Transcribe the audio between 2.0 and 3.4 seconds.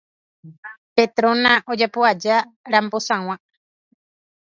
aja rambosag̃ua